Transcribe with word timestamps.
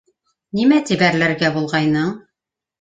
Нимә 0.59 0.79
тип 0.87 1.05
әрләргә 1.11 1.53
булғайның? 1.61 2.13